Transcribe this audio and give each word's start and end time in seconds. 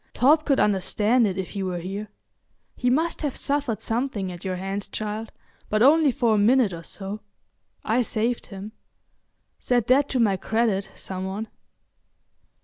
Torp 0.15 0.45
could 0.45 0.59
understand 0.59 1.27
it 1.27 1.37
if 1.37 1.51
he 1.51 1.61
were 1.61 1.77
here; 1.77 2.07
he 2.75 2.89
must 2.89 3.21
have 3.21 3.35
suffered 3.35 3.81
something 3.81 4.31
at 4.31 4.43
your 4.43 4.55
hands, 4.55 4.87
child, 4.87 5.31
but 5.69 5.83
only 5.83 6.11
for 6.11 6.33
a 6.33 6.37
minute 6.39 6.73
or 6.73 6.81
so. 6.81 7.19
I 7.83 8.01
saved 8.01 8.47
him. 8.47 8.71
Set 9.59 9.85
that 9.89 10.09
to 10.09 10.19
my 10.19 10.37
credit, 10.37 10.89
some 10.95 11.25
one." 11.25 11.49